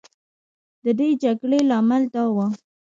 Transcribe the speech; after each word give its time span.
د 0.83 0.85
دې 0.99 1.07
جګړې 1.23 1.59
لامل 1.69 2.03
دا 2.13 2.23
و. 2.35 2.37